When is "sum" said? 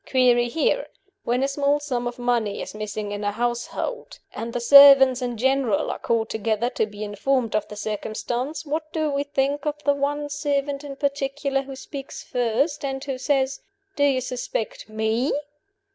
1.79-2.07